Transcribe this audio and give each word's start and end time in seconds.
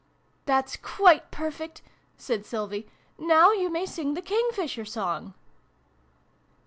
"That's 0.47 0.77
quite 0.77 1.29
perfect," 1.29 1.83
said 2.17 2.43
Sylvie." 2.43 2.87
Now 3.19 3.51
you 3.51 3.69
may 3.69 3.85
sing 3.85 4.15
the 4.15 4.21
King 4.23 4.47
fisher 4.51 4.83
Song." 4.83 5.35